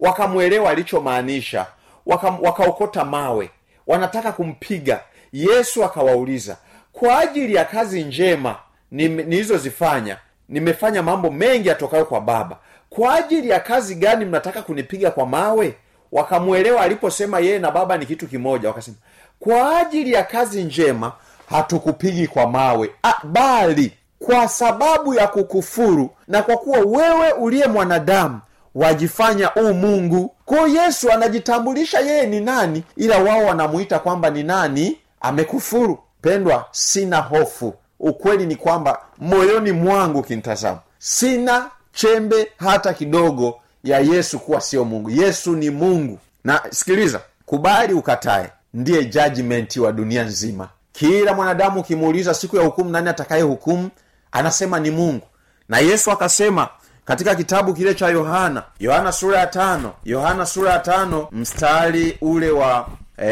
Wakamwelewa 0.00 0.70
alichomaanisha 0.70 1.66
waka- 2.06 2.38
wakaokota 2.42 3.04
mawe 3.04 3.50
wanataka 3.87 4.32
kumpiga. 4.32 5.00
Yesu 5.32 5.84
akawauliza 5.84 6.56
kwa 6.92 7.18
ajili 7.18 7.54
ya 7.54 7.64
kazi 7.64 8.02
njema 8.04 8.56
nilizozifanya 8.90 10.16
nimefanya 10.49 11.02
mambo 11.02 11.30
mengi 11.30 11.68
yatokayo 11.68 12.04
kwa 12.04 12.20
baba 12.20 12.56
kwa 12.90 13.14
ajili 13.14 13.49
ya 13.49 13.60
kazi 13.60 13.94
gani 13.94 14.25
mnataka 14.25 14.62
kunipiga 14.62 15.10
kwa 15.10 15.26
mawe 15.26 15.75
wakamwelewa 16.12 16.80
aliposema 16.82 17.38
yeye 17.40 17.58
na 17.58 17.70
baba 17.70 17.98
ni 17.98 18.06
kitu 18.06 18.26
kimoja 18.26 18.68
wakasema 18.68 18.96
kwa 19.40 19.78
ajili 19.78 20.12
ya 20.12 20.22
kazi 20.24 20.64
njema 20.64 21.12
hatukupigi 21.50 22.26
kwa 22.26 22.46
mawe 22.46 22.90
A, 23.02 23.14
bali 23.24 23.92
kwa 24.18 24.48
sababu 24.48 25.14
ya 25.14 25.28
kukufuru 25.28 26.10
na 26.28 26.42
kwa 26.42 26.56
kuwa 26.56 26.78
wewe 26.78 27.32
uliye 27.32 27.66
mwanadamu 27.66 28.40
wajifanya 28.74 29.54
u 29.54 29.74
mungu. 29.74 30.34
Kwayo 30.44 30.66
yesu 30.66 31.12
anajitambulisha 31.12 32.00
yeye 32.00 32.26
ni 32.26 32.40
nani 32.40 32.82
ila 32.96 33.18
wao 33.18 33.44
wanamuita 33.44 33.98
kwamba 33.98 34.30
ni 34.30 34.42
nani 34.42 34.98
amekufuru. 35.20 35.98
Pendwa 36.22 36.66
sina 36.70 37.20
hofu. 37.20 37.74
Ukweli 38.00 38.46
ni 38.46 38.56
kwamba 38.56 38.98
moyoni 39.18 39.72
mwangu 39.72 40.22
kinitazama 40.22 40.78
sina 40.98 41.70
chembe 41.92 42.52
hata 42.56 42.92
kidogo 42.94 43.59
ya 43.84 43.99
yesu 43.99 44.38
kuwa 44.38 44.60
sio 44.60 44.84
mungu. 44.84 45.10
Yesu 45.10 45.56
ni 45.56 45.70
mungu. 45.70 46.18
Na 46.44 46.62
sikiliza 46.70 47.20
kubali 47.46 47.94
ukatae 47.94 48.50
ndiye 48.75 49.04
judgmenti 49.04 49.80
wa 49.80 49.92
dunia 49.92 50.25
nzima. 50.25 50.68
Kila 50.92 51.34
mwanadamu 51.34 51.80
ukimuuliza 51.80 52.34
siku 52.34 52.56
ya 52.56 52.62
hukumu 52.64 52.90
nani 52.90 53.08
atakaye 53.08 53.42
hukumu? 53.42 53.90
Anasema 54.32 54.80
ni 54.80 54.90
mungu. 54.90 55.26
Na 55.68 55.78
yesu 55.78 56.10
akasema 56.10 56.68
katika 57.04 57.34
kitabu 57.34 57.75
kile 57.75 57.94
cha 57.94 58.08
yohana 58.08 58.62
yohana 58.80 59.12
sura 59.12 59.38
ya 59.38 59.46
tano 59.46 59.92
yohana 60.04 60.46
sura 60.46 60.72
ya 60.72 60.78
tano 60.78 61.28
mstari 61.32 62.18
ule 62.20 62.50
wa 62.50 62.88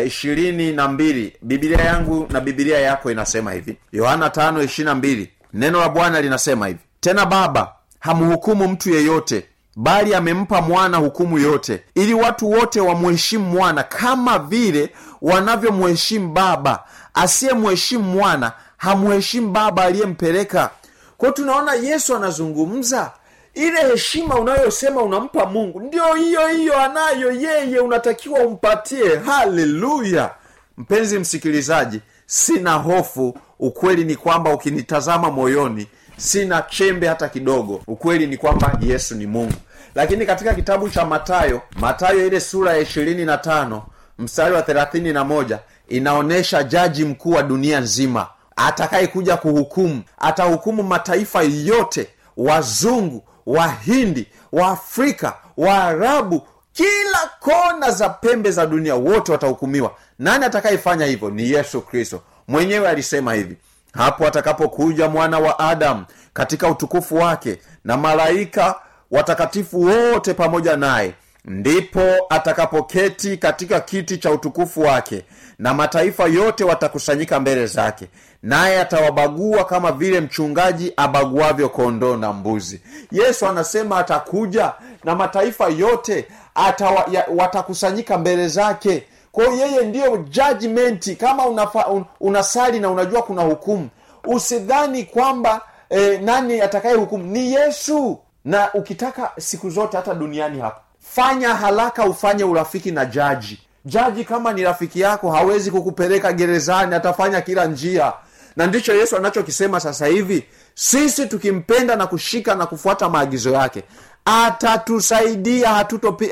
ishirini 0.06 0.72
na 0.72 0.88
mbili. 0.88 1.36
Bibilia 1.42 1.80
yangu 1.84 2.26
na 2.30 2.40
bibilia 2.40 2.78
yako 2.78 3.10
inasema 3.10 3.52
hivi. 3.52 3.76
Yohana 3.92 4.30
tano 4.30 4.62
ishirina 4.62 4.94
mbili. 4.94 5.30
Neno 5.54 5.80
la 5.80 5.88
bwana 5.88 6.20
linasema 6.20 6.66
hivi. 6.66 6.80
Tena 7.00 7.26
baba 7.26 7.72
hamhukumu 8.00 8.68
mtu 8.68 8.90
yeyote 8.90 9.44
bali 9.80 10.14
amempa 10.14 10.62
mwana 10.62 10.96
hukumu 10.96 11.38
yote 11.38 11.82
ili 11.94 12.14
watu 12.14 12.50
wote 12.50 12.80
wamheshimu 12.80 13.44
mwana 13.44 13.82
kama 13.82 14.38
vile 14.38 14.90
wanavyomheshimu 15.22 16.32
baba. 16.32 16.84
Asiyemheshimu 17.14 18.04
mwana 18.04 18.52
hamheshimu 18.76 19.50
baba 19.52 19.82
aliyempeleka. 19.84 20.70
Kwao 21.18 21.32
tunaona 21.32 21.74
yesu 21.74 22.16
anazungumza. 22.16 23.10
Ile 23.54 23.80
heshima 23.90 24.34
unayosema 24.38 25.02
unampa 25.02 25.46
mungu 25.46 25.80
ndio 25.80 26.14
hiyo 26.14 26.48
hiyo 26.48 26.80
anayo 26.80 27.32
yeye 27.32 27.78
unatakiwa 27.78 28.40
umpatie. 28.40 29.16
Haleluya! 29.16 30.30
Mpenzi 30.78 31.18
msikilizaji 31.18 32.00
sina 32.26 32.72
hofu. 32.72 33.38
Ukweli 33.58 34.04
ni 34.04 34.16
kwamba 34.16 34.54
ukinitazama 34.54 35.30
moyoni 35.30 35.86
sina 36.16 36.62
chembe 36.62 37.06
hata 37.08 37.28
kidogo. 37.28 37.80
Ukweli 37.86 38.26
ni 38.26 38.36
kwamba 38.36 38.78
yesu 38.80 39.14
ni 39.14 39.26
mungu 39.26 39.52
lakini 39.98 40.26
katika 40.26 40.54
kitabu 40.54 40.88
cha 40.88 41.04
matayo 41.04 41.62
matayo 41.80 42.26
ile 42.26 42.40
sura 42.40 42.72
ya 42.72 42.78
ishirini 42.78 43.24
na 43.24 43.38
tano 43.38 43.82
mstari 44.18 44.54
wa 44.54 44.62
thelathini 44.62 45.12
na 45.12 45.24
moja 45.24 45.58
inaonyesha 45.88 46.62
jaji 46.62 47.04
mkuu 47.04 47.30
wa 47.30 47.42
dunia 47.42 47.80
nzima. 47.80 48.26
Atakayekuja 48.56 49.36
kuhukumu 49.36 50.02
atahukumu 50.18 50.82
mataifa 50.82 51.42
yote 51.42 52.08
wazungu 52.36 53.24
wahindi 53.46 54.26
waafrika 54.52 55.34
waarabu 55.56 56.42
kila 56.72 57.30
kona 57.40 57.90
za 57.90 58.08
pembe 58.08 58.50
za 58.50 58.66
dunia 58.66 58.94
wote 58.94 59.32
watahukumiwa. 59.32 59.94
Nani 60.18 60.44
atakayefanya 60.44 61.06
hivyo? 61.06 61.30
Ni 61.30 61.50
yesu 61.50 61.80
kristo. 61.80 62.22
Mwenyewe 62.48 62.88
alisema 62.88 63.34
hivi 63.34 63.56
hapo 63.92 64.26
atakapokuja 64.26 65.08
mwana 65.08 65.38
wa 65.38 65.58
adamu 65.58 66.04
katika 66.32 66.68
utukufu 66.68 67.16
wake 67.16 67.58
na 67.84 67.96
malaika 67.96 68.74
watakatifu 69.10 69.80
wote 69.82 70.34
pamoja 70.34 70.76
naye. 70.76 71.14
Ndipo 71.44 72.00
atakapoketi 72.30 73.36
katika 73.36 73.80
kiti 73.80 74.18
cha 74.18 74.30
utukufu 74.30 74.80
wake 74.80 75.24
na 75.58 75.74
mataifa 75.74 76.26
yote 76.26 76.64
watakusanyika 76.64 77.40
mbele 77.40 77.66
zake. 77.66 78.06
Naye 78.42 78.80
atawabagua 78.80 79.64
kama 79.64 79.92
vile 79.92 80.20
mchungaji 80.20 80.92
abaguavyo 80.96 81.68
kondoo 81.68 82.16
na 82.16 82.32
mbuzi. 82.32 82.80
Yesu 83.12 83.46
anasema 83.46 83.98
atakuja 83.98 84.72
na 85.04 85.14
mataifa 85.14 85.68
yote 85.68 86.26
atawa, 86.54 87.04
ya, 87.10 87.26
watakusanyika 87.36 88.18
mbele 88.18 88.48
zake. 88.48 89.02
Kwa 89.32 89.44
hiyo 89.44 89.66
yeye 89.66 89.84
ndiyo 89.84 90.16
judgment 90.16 91.16
kama 91.16 91.46
unafa, 91.46 91.86
un, 91.86 92.04
unasali 92.20 92.80
na 92.80 92.90
unajua 92.90 93.22
kuna 93.22 93.42
hukumu 93.42 93.88
usidhani 94.24 95.04
kwamba 95.04 95.60
eh, 95.90 96.20
nani 96.22 96.60
atakaye 96.60 96.94
hukumu 96.94 97.24
ni 97.24 97.52
yesu 97.52 98.18
na 98.48 98.72
ukitaka 98.74 99.32
siku 99.38 99.70
zote 99.70 99.96
hata 99.96 100.14
duniani 100.14 100.60
hapa 100.60 100.80
fanya 101.00 101.54
haraka 101.54 102.04
ufanye 102.04 102.44
urafiki 102.44 102.90
na 102.90 103.04
jaji. 103.04 103.58
Jaji 103.84 104.24
kama 104.24 104.52
ni 104.52 104.62
rafiki 104.62 105.00
yako 105.00 105.30
hawezi 105.30 105.70
kukupeleka 105.70 106.32
gerezani 106.32 106.94
atafanya 106.94 107.40
kila 107.40 107.64
njia. 107.66 108.12
Na 108.56 108.66
ndicho 108.66 108.94
yesu 108.94 109.16
anachokisema 109.16 109.80
sasa 109.80 110.06
hivi 110.06 110.44
sisi 110.74 111.26
tukimpenda 111.26 111.96
na 111.96 112.06
kushika 112.06 112.54
na 112.54 112.66
kufuata 112.66 113.08
maagizo 113.08 113.50
yake 113.50 113.82
atatusaidia 114.24 115.68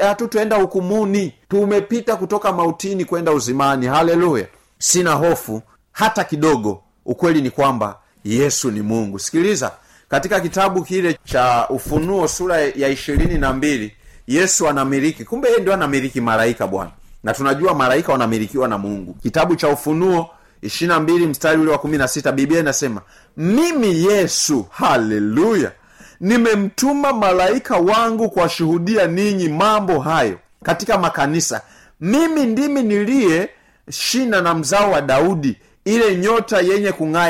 hatutoenda 0.02 0.57
hukumuni. 0.57 1.35
Tumepita 1.48 2.16
kutoka 2.16 2.52
mautini 2.52 3.05
kwenda 3.05 3.33
uzimani. 3.33 3.87
Haleluya! 3.87 4.46
Sina 4.79 5.12
hofu 5.12 5.62
hata 5.92 6.24
kidogo. 6.24 6.83
Ukweli 7.07 7.42
ni 7.42 7.50
kwamba 7.50 7.98
yesu 8.24 8.70
ni 8.70 8.83
mungu. 8.83 9.18
Sikiliza 9.18 9.72
katika 10.09 10.40
kitabu 10.40 10.83
kile 10.85 11.19
cha 11.25 11.66
ufunuo 11.69 12.29
sura 12.29 12.61
ya 12.61 12.88
ishirini 12.88 13.38
na 13.38 13.53
mbili 13.53 13.92
yesu 14.27 14.69
anamiliki. 14.69 15.25
Kumbe 15.25 15.49
yeye 15.49 15.61
ndio 15.61 15.75
anamiliki 15.75 16.21
malaika 16.21 16.66
bwana. 16.66 16.90
Na 17.25 17.35
tunajua 17.35 17.75
malaika 17.75 18.12
wanamilikiwa 18.12 18.69
na 18.69 18.79
mungu. 18.79 19.14
Kitabu 19.23 19.57
cha 19.57 19.69
ufunuo 19.69 20.31
ishirina 20.62 21.01
mbili 21.01 21.27
mstari 21.27 21.61
ule 21.61 21.71
wa 21.71 21.79
kumi 21.79 21.99
na 21.99 22.09
sita 22.09 22.33
biblia 22.33 22.61
inasema 22.61 23.01
mimi 23.37 24.05
yesu 24.05 24.66
haleluya 24.71 25.73
nimemtuma 26.21 27.12
malaika 27.12 27.77
wangu 27.77 28.31
kuwashuhudia 28.31 29.07
ninyi 29.07 29.49
mambo 29.49 30.01
hayo. 30.01 30.38
Katika 30.64 30.99
makanisa 30.99 31.61
mimi 32.01 32.47
ndimi 32.47 32.83
niliye 32.83 33.49
shina 33.90 34.40
na 34.40 34.55
mzao 34.55 34.90
wa 34.90 35.01
daudi 35.01 35.57
ile 35.87 36.16
nyota 36.16 36.61
yenye 36.61 36.92
kung'aa 36.92 37.29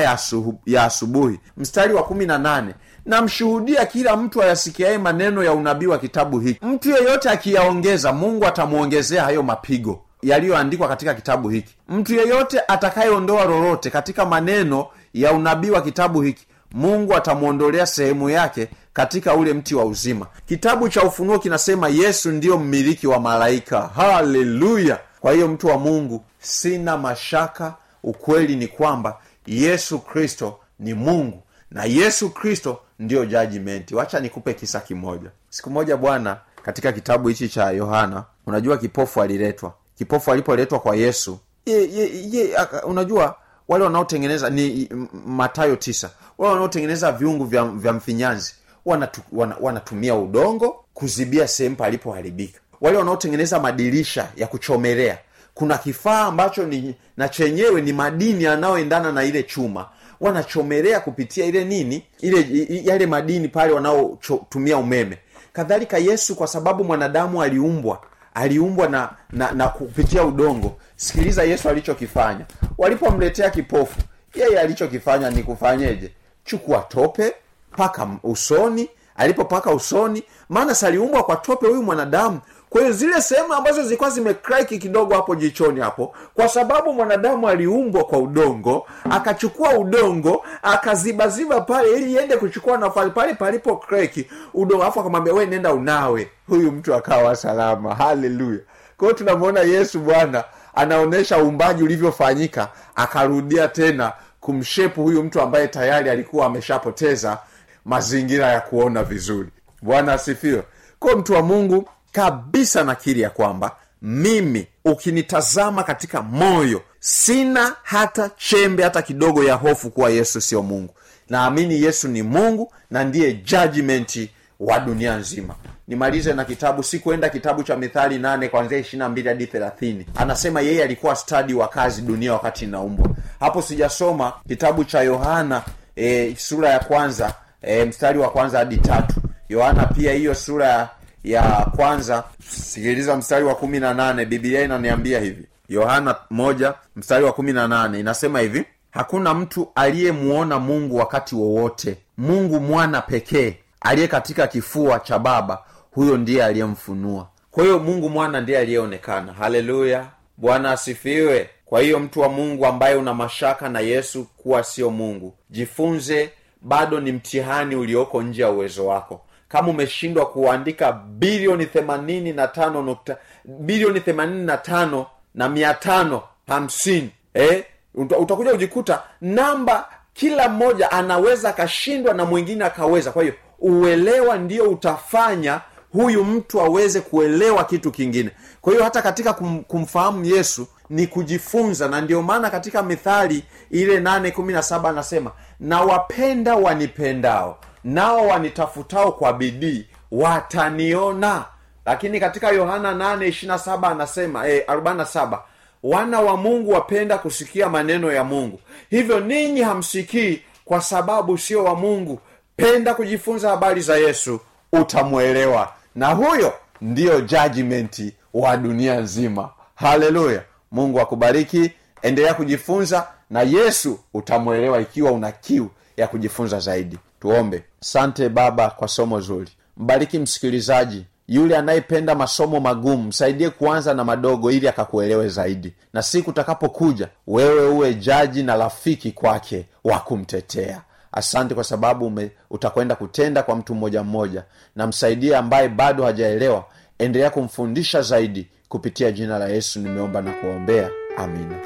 ya, 0.67 0.83
asubuhi. 0.85 1.41
Mstari 1.57 1.95
wa 1.95 2.03
kumi 2.03 2.27
na 2.27 2.39
nane. 2.39 2.75
Namshuhudia 3.07 3.87
kila 3.87 4.17
mtu 4.17 4.43
ayasikiaye 4.43 4.99
maneno 4.99 5.45
ya 5.45 5.53
unabii 5.53 5.87
wa 5.87 5.99
kitabu 5.99 6.41
hiki. 6.41 6.61
Mtu 6.67 6.91
yeyote 6.91 7.31
akiyaongeza 7.31 8.13
mungu 8.13 8.47
atamwongezea 8.47 9.25
hayo 9.25 9.43
mapigo 9.43 10.01
yaliyoandikwa 10.23 10.89
katika 10.89 11.15
kitabu 11.15 11.49
hiki. 11.49 11.77
Mtu 11.89 12.15
yeyote 12.15 12.61
atakayeondoa 12.69 13.45
lolote 13.45 13.91
katika 13.91 14.27
maneno 14.27 14.87
ya 15.15 15.33
unabii 15.33 15.71
wa 15.71 15.83
kitabu 15.83 16.23
hiki 16.23 16.47
mungu 16.73 17.15
atamwondolea 17.17 17.87
sehemu 17.87 18.31
yake 18.31 18.69
katika 18.93 19.35
ule 19.35 19.53
mti 19.55 19.75
wa 19.75 19.85
uzima. 19.85 20.27
Kitabu 20.47 20.89
cha 20.89 21.03
ufunuo 21.03 21.39
kinasema 21.39 21.89
yesu 21.89 22.31
ndiyo 22.31 22.59
mmiliki 22.59 23.07
wa 23.07 23.21
malaika. 23.21 23.81
Haleluya! 23.95 24.99
Kwa 25.21 25.33
hiyo 25.33 25.49
mtu 25.49 25.67
wa 25.67 25.79
mungu 25.79 26.25
sina 26.41 26.97
mashaka 26.97 27.75
ukweli 28.07 28.57
ni 28.57 28.67
kwamba 28.67 29.19
yesu 29.47 29.99
kristo 29.99 30.59
ni 30.79 30.95
mungu 30.95 31.43
na 31.71 31.85
yesu 31.85 32.31
kristo 32.31 32.81
ndiyo 32.99 33.25
jajimenti 33.27 33.95
wacha 33.95 34.21
nikupe 34.21 34.55
kisa 34.55 34.81
kimoja. 34.81 35.31
Siku 35.51 35.71
moja 35.71 35.97
bwana 35.97 36.41
katika 36.63 36.93
kitabu 36.93 37.29
hichi 37.29 37.49
cha 37.49 37.71
yohana 37.71 38.25
unajua 38.47 38.79
kipofu 38.79 39.23
aliletwa. 39.23 39.75
Kipofu 39.99 40.33
alipoletwa 40.33 40.81
kwa 40.81 40.97
yesu 40.97 41.39
ye, 41.67 41.93
ye, 41.93 42.11
ye, 42.33 42.57
unajua 42.85 43.37
wale 43.69 43.85
wanaotengeneza 43.85 44.51
ni 44.51 44.89
matayo 45.27 45.77
tisa 45.77 46.11
wale 46.39 46.53
wanaotengeneza 46.53 47.13
viungu 47.13 47.45
vya, 47.45 47.65
vya 47.65 47.93
mfinyanzi 47.93 48.55
wanatu, 48.85 49.21
wana, 49.33 49.57
wanatumia 49.61 50.15
udongo 50.15 50.85
kuzibia 50.95 51.49
sehemu 51.49 51.77
palipoharibika. 51.77 52.61
Wale 52.81 52.99
wanaotengeneza 52.99 53.61
madirisha 53.61 54.29
ya 54.37 54.47
kuchomelea 54.47 55.19
kuna 55.57 55.79
kifaa 55.79 56.21
ambacho 56.23 56.65
ni 56.67 56.95
na 57.17 57.29
chenyewe 57.29 57.81
ni 57.83 57.93
madini 57.93 58.45
yanayoendana 58.45 59.13
na 59.13 59.25
ile 59.25 59.43
chuma. 59.43 59.89
Wanachomelea 60.21 61.01
kupitia 61.01 61.45
ile 61.47 61.65
nini 61.65 62.03
ile 62.21 62.67
yale 62.85 63.07
madini 63.07 63.49
pale 63.49 63.73
wanaotumia 63.73 64.77
umeme. 64.79 65.19
Kadhalika 65.53 65.99
yesu 65.99 66.37
kwa 66.37 66.47
sababu 66.47 66.85
mwanadamu 66.85 67.43
aliumbwa 67.43 68.01
aliumbwa 68.35 68.89
na, 68.89 69.11
na 69.31 69.53
na 69.53 69.69
kupitia 69.69 70.25
udongo. 70.25 70.77
Sikiliza 70.97 71.43
yesu 71.45 71.69
alichokifanya. 71.69 72.47
Walipomletea 72.79 73.51
kipofu 73.51 74.01
yeye 74.35 74.61
alichokifanya 74.61 75.31
ni 75.31 75.43
kufanyeje? 75.43 76.11
Chukua 76.45 76.79
tope 76.79 77.35
paka 77.77 78.09
usoni. 78.23 78.89
Alipopaka 79.17 79.71
usoni 79.71 80.23
maana 80.49 80.75
saliumbwa 80.75 81.23
kwa 81.23 81.37
tope 81.37 81.67
huyu 81.67 81.83
mwanadamu 81.83 82.41
kwa 82.71 82.91
zile 82.93 83.23
sehemu 83.23 83.55
ambazo 83.55 83.83
zilikuwa 83.83 84.11
zimekraki 84.11 84.79
kidogo 84.79 85.15
hapo 85.15 85.35
jichoni 85.35 85.81
hapo 85.81 86.15
kwa 86.35 86.49
sababu 86.49 86.93
mwanadamu 86.93 87.49
aliumbwa 87.49 88.05
kwa 88.05 88.19
udongo 88.19 88.87
akachukua 89.11 89.79
udongo 89.79 90.45
akazibaziba 90.63 91.61
pale 91.61 91.93
ili 91.93 92.13
iende 92.13 92.37
kuchukua 92.37 92.79
nafasi 92.79 93.11
pale 93.11 93.35
palipo 93.35 93.77
kreki 93.77 94.31
udongo 94.55 94.83
alafu 94.83 95.01
akamwambia 95.01 95.35
we 95.35 95.47
nenda 95.47 95.73
unawe. 95.75 96.31
Huyu 96.49 96.73
mtu 96.73 96.95
akawa 96.95 97.37
salama. 97.37 97.95
Haleluya 97.95 98.61
kwa 98.97 99.15
tunamwona 99.15 99.61
yesu 99.61 100.01
bwana 100.01 100.45
anaonyesha 100.75 101.39
uumbaji 101.43 101.83
ulivyofanyika 101.83 102.69
akarudia 102.95 103.69
tena 103.69 104.13
kumshepu 104.41 105.03
huyu 105.03 105.23
mtu 105.23 105.41
ambaye 105.41 105.69
tayari 105.69 106.11
alikuwa 106.11 106.47
ameshapoteza 106.47 107.39
mazingira 107.85 108.47
ya 108.47 108.61
kuona 108.61 109.03
vizuri. 109.03 109.49
Bwana 109.83 110.13
asifiwe. 110.13 110.63
Kwa 110.99 111.17
mtu 111.17 111.33
wa 111.33 111.43
mungu 111.43 111.89
kabisa 112.17 112.85
nakiri 112.85 113.21
ya 113.21 113.31
kwamba 113.31 113.77
mimi 114.03 114.67
ukinitazama 114.85 115.83
katika 115.83 116.23
moyo 116.23 116.83
sina 117.01 117.73
hata 117.83 118.31
chembe 118.37 118.83
hata 118.83 119.03
kidogo 119.03 119.45
ya 119.45 119.55
hofu 119.55 119.91
kuwa 119.91 120.11
yesu 120.11 120.41
sio 120.41 120.63
mungu. 120.63 120.95
Naamini 121.29 121.83
yesu 121.83 122.09
ni 122.09 122.23
mungu 122.23 122.73
na 122.91 123.05
ndiye 123.05 123.33
judgmenti 123.33 124.31
wa 124.61 124.79
dunia 124.81 125.17
nzima. 125.17 125.55
Nimalize 125.89 126.33
na 126.35 126.45
kitabu 126.45 126.83
sikuenda 126.83 127.29
kitabu 127.29 127.63
cha 127.63 127.77
mithali 127.77 128.19
nane 128.19 128.49
kwanzia 128.49 128.79
ishirina 128.79 129.09
mbili 129.09 129.29
hadi 129.29 129.47
thelathini. 129.47 130.07
Anasema 130.15 130.61
yeye 130.61 130.85
alikuwa 130.85 131.17
stadi 131.17 131.55
wa 131.55 131.69
kazi 131.69 132.03
dunia 132.03 132.33
wakati 132.33 132.65
inaumbwa. 132.65 133.09
Hapo 133.41 133.63
sijasoma 133.63 134.33
kitabu 134.49 134.85
cha 134.85 135.01
yohana 135.03 135.63
e, 135.97 136.35
sura 136.39 136.69
ya 136.71 136.79
kwanza 136.79 137.35
e, 137.63 137.85
mstari 137.85 138.19
wa 138.19 138.31
kwanza 138.31 138.59
hadi 138.59 138.77
tatu. 138.77 139.15
Yohana 139.49 139.87
pia 139.87 140.13
hiyo 140.13 140.35
sura 140.35 140.67
ya, 140.69 140.89
ya 141.27 141.67
kwanza 141.77 142.25
sikiliza 142.49 143.17
mstari 143.17 143.45
wa 143.45 143.55
kumi 143.55 143.81
na 143.81 143.95
nane 143.95 144.25
bibilia 144.25 144.63
inaniambia 144.63 145.21
hivi. 145.21 145.47
Yohana 145.69 146.17
moja 146.31 146.75
mstari 146.97 147.25
wa 147.25 147.33
kumi 147.33 147.53
na 147.53 147.69
nane 147.69 148.01
inasema 148.01 148.41
hivi 148.41 148.65
hakuna 148.91 149.35
mtu 149.35 149.69
aliyemuona 149.75 150.59
mungu 150.59 150.97
wakati 150.97 151.35
wowote. 151.35 151.97
Mungu 152.19 152.61
mwana 152.61 153.01
pekee 153.03 153.57
aliye 153.81 154.09
katika 154.09 154.47
kifua 154.47 154.99
cha 155.01 155.19
baba 155.19 155.63
huyo 155.91 156.17
ndiye 156.17 156.45
aliyemfunua. 156.45 157.29
Kwa 157.51 157.65
hiyo 157.65 157.79
mungu 157.79 158.09
mwana 158.11 158.41
ndiye 158.41 158.59
aliyeonekana. 158.59 159.33
Haleluya! 159.33 160.07
Bwana 160.37 160.71
asifiwe! 160.73 161.51
Kwa 161.65 161.81
hiyo 161.81 161.99
mtu 162.01 162.21
wa 162.21 162.29
mungu 162.29 162.67
ambaye 162.67 162.95
una 162.95 163.15
mashaka 163.15 163.69
na 163.69 163.81
yesu 163.81 164.25
kuwa 164.37 164.65
sio 164.65 164.91
mungu 164.91 165.35
jifunze 165.51 166.31
bado 166.63 167.01
ni 167.01 167.13
mtihani 167.13 167.77
ulioko 167.77 168.23
nje 168.23 168.43
ya 168.43 168.51
uwezo 168.51 168.87
wako 168.87 169.21
kama 169.49 169.69
umeshindwa 169.69 170.27
kuandika 170.27 170.93
bilioni 170.93 171.67
themanini 171.67 172.33
na 172.33 172.49
tano 172.49 172.83
nukta 172.83 173.17
bilioni 173.45 174.01
themanini 174.01 174.47
na 174.47 174.57
tano 174.57 175.07
na 175.35 175.49
mia 175.49 175.75
tano 175.75 176.23
hamsini 176.47 177.11
eh? 177.35 177.65
Utakuja 177.95 178.51
kujikuta 178.51 179.03
namba 179.21 179.89
kila 180.15 180.49
mmoja 180.49 180.91
anaweza 180.93 181.49
akashindwa 181.49 182.15
na 182.15 182.25
mwingine 182.25 182.65
akaweza. 182.65 183.13
Kwa 183.13 183.23
hiyo 183.23 183.35
uelewa 183.59 184.37
ndio 184.39 184.71
utafanya 184.71 185.61
huyu 185.93 186.25
mtu 186.25 186.61
aweze 186.61 187.01
kuelewa 187.01 187.65
kitu 187.65 187.91
kingine. 187.93 188.31
Kwa 188.61 188.73
hiyo 188.73 188.85
hata 188.85 189.03
katika 189.03 189.33
kum, 189.33 189.63
kumfahamu 189.65 190.25
yesu 190.25 190.67
ni 190.91 191.07
kujifunza 191.07 191.89
na 191.89 192.01
ndio 192.01 192.23
maana 192.23 192.51
katika 192.51 192.83
mithali 192.83 193.45
ile 193.71 194.01
nane 194.01 194.31
kumi 194.31 194.53
na 194.53 194.63
saba 194.63 194.89
anasema 194.89 195.31
nawapenda 195.61 196.55
wanipendao 196.57 197.59
nao 197.87 198.27
wanitafutao 198.27 199.13
kwa 199.13 199.33
bidii 199.33 199.87
wataniona. 200.13 201.45
Lakini 201.87 202.21
katika 202.21 202.49
yohana 202.51 202.93
8 202.93 203.87
anasema 203.91 204.49
e, 204.49 204.65
47 204.69 205.39
wana 205.83 206.21
wa 206.21 206.37
mungu 206.37 206.71
wapenda 206.71 207.19
kusikia 207.19 207.69
maneno 207.69 208.13
ya 208.13 208.25
mungu. 208.25 208.61
Hivyo 208.91 209.21
ninyi 209.21 209.63
hamsikii 209.63 210.43
kwa 210.65 210.81
sababu 210.81 211.39
sio 211.39 211.65
wa 211.65 211.75
mungu. 211.75 212.21
Penda 212.57 212.95
kujifunza 212.95 213.51
habari 213.51 213.81
za 213.81 213.97
yesu 213.97 214.41
utamwelewa. 214.73 215.73
Na 215.95 216.09
huyo 216.13 216.53
ndiyo 216.81 217.21
jajmenti 217.21 218.15
wa 218.35 218.57
dunia 218.57 219.01
nzima. 219.01 219.51
Haleluya. 219.75 220.43
Mungu 220.73 221.01
akubariki. 221.01 221.71
Endelea 222.03 222.35
kujifunza 222.35 223.09
na 223.31 223.43
yesu 223.43 223.99
utamwelewa 224.15 224.81
ikiwa 224.81 225.13
una 225.13 225.33
kiu 225.33 225.71
ya 225.97 226.07
kujifunza 226.09 226.59
zaidi 226.61 226.99
tuombe. 227.27 227.65
Sante 227.81 228.29
baba 228.29 228.71
kwa 228.71 228.89
somo 228.89 229.21
zuri. 229.21 229.51
Mbariki 229.77 230.19
msikilizaji 230.19 231.05
yule 231.29 231.57
anayependa 231.57 232.15
masomo 232.15 232.61
magumu 232.61 233.03
msaidie 233.03 233.51
kuanza 233.51 233.95
na 233.95 234.05
madogo 234.05 234.51
ili 234.51 234.69
akakuelewe 234.69 235.29
zaidi. 235.29 235.73
Na 235.93 236.03
siku 236.03 236.31
utakapokuja 236.31 237.09
wewe 237.27 237.69
uwe 237.69 237.95
jaji 237.95 238.43
na 238.43 238.57
rafiki 238.57 239.13
kwake 239.13 239.67
wa 239.85 239.99
kumtetea. 239.99 240.83
Asante 241.13 241.55
kwa 241.55 241.65
sababu 241.65 242.07
ume, 242.07 242.31
utakwenda 242.51 242.95
kutenda 242.95 243.43
kwa 243.43 243.57
mtu 243.57 243.75
mmoja 243.75 244.03
mmoja. 244.03 244.45
Na 244.77 244.87
msaidie 244.87 245.37
ambaye 245.37 245.69
bado 245.69 246.05
hajaelewa 246.05 246.65
endelea 246.99 247.31
kumfundisha 247.31 248.03
zaidi 248.03 248.49
kupitia 248.69 249.13
jina 249.13 249.39
la 249.39 249.49
yesu 249.49 249.81
nimeomba 249.81 250.23
na 250.23 250.33
kuombea. 250.33 250.91
Amina 251.17 251.57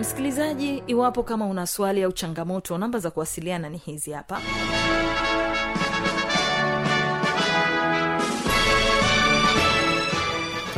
msikilizaji 0.00 0.82
iwapo 0.86 1.22
kama 1.22 1.46
una 1.46 1.66
swali 1.66 2.02
au 2.02 2.12
changamoto 2.12 2.78
namba 2.78 2.98
za 2.98 3.10
kuwasiliana 3.10 3.68
ni 3.68 3.78
hizi 3.78 4.10
hapa. 4.12 4.40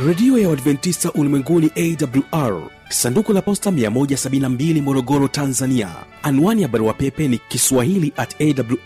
Redio 0.07 0.37
ya 0.39 0.49
uadventista 0.49 1.11
ulimwenguni 1.11 1.71
awr 1.75 2.61
sanduku 2.89 3.33
la 3.33 3.41
posta 3.41 3.69
172 3.71 4.81
morogoro 4.81 5.27
tanzania. 5.27 5.89
Anwani 6.23 6.61
ya 6.61 6.67
barua 6.67 6.93
pepe 6.93 7.27
ni 7.27 7.37
kiswahili 7.37 8.13
at 8.17 8.35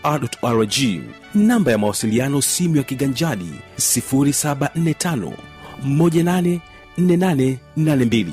awrrg 0.02 0.72
namba 1.34 1.72
ya 1.72 1.78
mawasiliano 1.78 2.42
simu 2.42 2.76
ya 2.76 2.82
kiganjadi 2.82 3.50
745 3.78 5.30
184882 5.86 8.32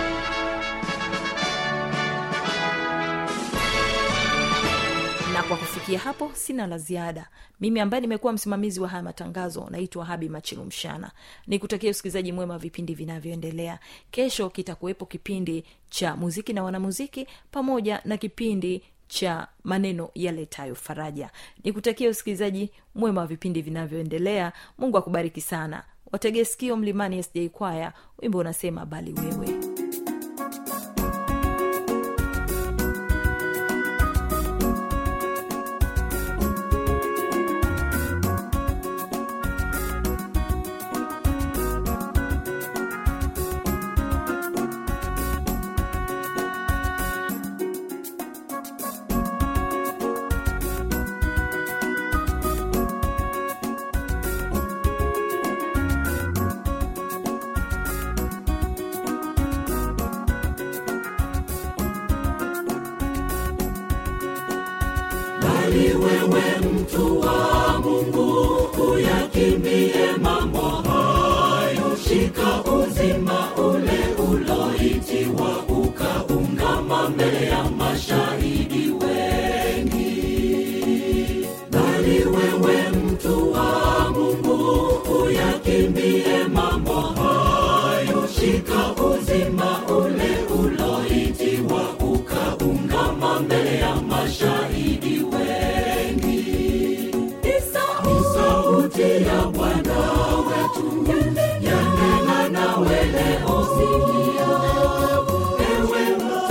kufikia 5.91 6.11
hapo 6.11 6.31
sina 6.35 6.67
la 6.67 6.77
ziada. 6.77 7.27
Mimi 7.59 7.79
ambaye 7.79 8.01
nimekuwa 8.01 8.33
msimamizi 8.33 8.79
wa 8.79 8.87
haya 8.87 9.03
matangazo 9.03 9.67
naitwa 9.69 10.05
habi 10.05 10.29
machilumshana 10.29 11.11
nikutakia 11.47 11.91
usikilizaji 11.91 12.31
mwema 12.31 12.57
vipindi 12.57 12.93
vinavyoendelea. 12.93 13.79
Kesho 14.11 14.49
kitakuwepo 14.49 15.05
kipindi 15.05 15.63
cha 15.89 16.15
muziki 16.15 16.53
na 16.53 16.63
wanamuziki 16.63 17.27
pamoja 17.51 18.01
na 18.05 18.17
kipindi 18.17 18.83
cha 19.07 19.47
maneno 19.63 20.09
yaletayo 20.15 20.75
faraja. 20.75 21.29
Nikutakia 21.63 22.09
usikilizaji 22.09 22.71
mwema 22.95 23.21
wa 23.21 23.27
vipindi 23.27 23.61
vinavyoendelea. 23.61 24.53
Mungu 24.77 24.97
akubariki 24.97 25.41
sana. 25.41 25.83
Wategeskio 26.11 26.75
mlimani 26.77 27.23
sj 27.23 27.47
kwaya. 27.51 27.93
Wimbo 28.21 28.37
unasema 28.37 28.85
bali 28.85 29.13
wewe 29.13 29.70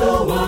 ewe 0.02 0.20
mtu 0.24 0.39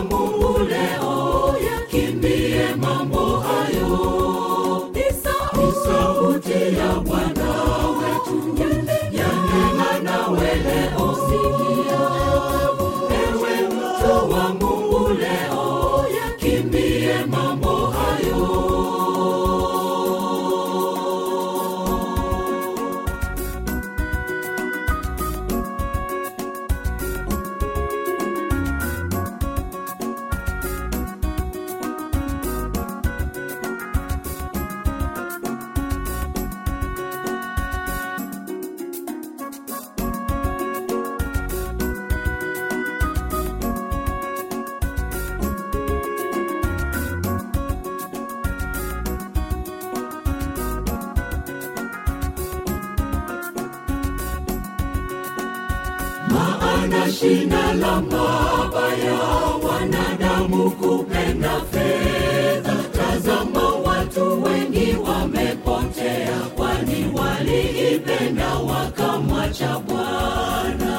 tena 56.92 57.09
shina 57.11 57.72
la 57.74 58.00
mabaya, 58.00 59.18
wanadamu 59.64 60.70
kupenda 60.70 61.61
fedha. 61.72 62.74
Tazama, 62.96 63.68
watu 63.85 64.42
wengi 64.42 64.96
wamepotea, 65.09 66.38
kwani 66.57 67.12
waliipenda 67.18 68.55
wakamwacha 68.55 69.78
Bwana. 69.78 70.98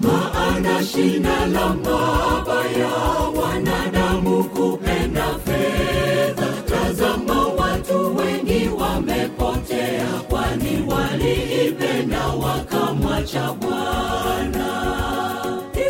Maana 0.00 0.84
shina 0.84 1.46
la 1.46 1.68
mabaya 1.68 2.90
cha 13.26 13.52
Bwana 13.52 14.68
ni 15.76 15.84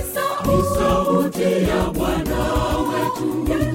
sauti 0.75 1.43
ya 1.43 1.91
Bwana 1.95 2.39
wetu. 2.89 3.74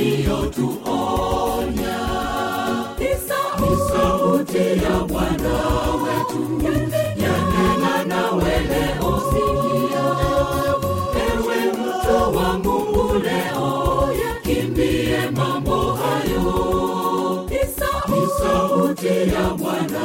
Aliyotuonya 0.00 1.98
ni 3.00 3.08
sauti 3.88 4.58
ya 4.84 4.98
bwana 5.08 5.54
wetu. 6.02 6.42
Yanena 7.22 8.04
nawe 8.06 8.54
leo 8.60 9.22
sikia 9.30 10.06
ewe 11.32 11.58
mtu 11.72 12.36
wa 12.36 12.48
mungu 12.58 13.14
leo 13.18 14.08
yakimbie 14.24 15.18
mambo 15.36 15.76
hayo. 15.92 17.46
Ni 18.08 18.26
sauti 18.38 19.06
ya 19.08 19.44
bwana 19.58 20.04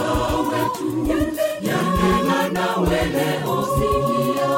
wetu. 0.52 0.90
Yanena 1.62 2.50
nawe 2.54 3.06
leo 3.06 3.68
sikia 3.76 4.52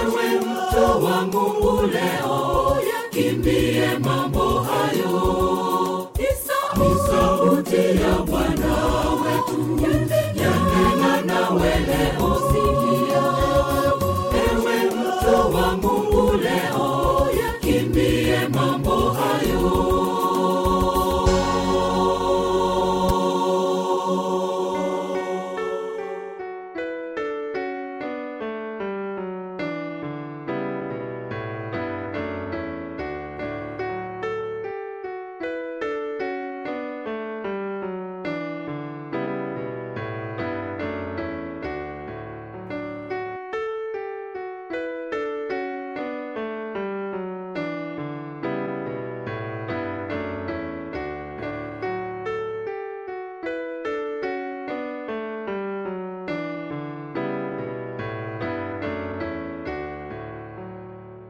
ewe 0.00 0.26
mtu 0.40 1.04
wa 1.04 1.16
mungu 1.22 1.86
leo 1.86 2.57